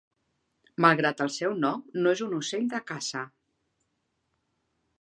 [0.85, 3.23] Malgrat el seu nom, no és un ocell de caça.